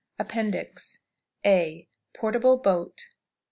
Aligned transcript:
APPENDIX. 0.17 1.01
A. 1.45 1.87
_Portable 2.15 2.63
Boat. 2.63 3.09